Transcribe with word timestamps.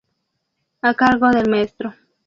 A 0.81 0.95
cargo 0.95 1.29
del 1.29 1.47
Mtro. 1.47 1.93